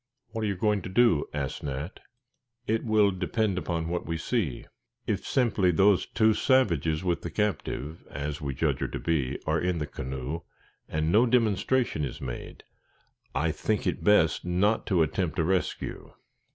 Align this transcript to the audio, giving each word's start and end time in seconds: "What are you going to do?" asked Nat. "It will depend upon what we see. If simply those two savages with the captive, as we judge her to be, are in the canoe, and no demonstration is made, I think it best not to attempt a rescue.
"What 0.29 0.41
are 0.43 0.47
you 0.47 0.55
going 0.55 0.81
to 0.81 0.89
do?" 0.89 1.29
asked 1.31 1.61
Nat. 1.61 1.99
"It 2.65 2.83
will 2.83 3.11
depend 3.11 3.59
upon 3.59 3.87
what 3.87 4.03
we 4.03 4.17
see. 4.17 4.65
If 5.05 5.27
simply 5.27 5.69
those 5.69 6.07
two 6.07 6.33
savages 6.33 7.03
with 7.03 7.21
the 7.21 7.29
captive, 7.29 8.03
as 8.09 8.41
we 8.41 8.55
judge 8.55 8.79
her 8.79 8.87
to 8.87 8.99
be, 8.99 9.37
are 9.45 9.61
in 9.61 9.77
the 9.77 9.85
canoe, 9.85 10.39
and 10.89 11.11
no 11.11 11.27
demonstration 11.27 12.03
is 12.03 12.19
made, 12.19 12.63
I 13.35 13.51
think 13.51 13.85
it 13.85 14.03
best 14.03 14.43
not 14.43 14.87
to 14.87 15.03
attempt 15.03 15.37
a 15.37 15.43
rescue. 15.43 16.11